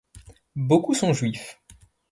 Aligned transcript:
Beaucoup 0.55 0.95
sont 0.95 1.13
juifs. 1.13 1.61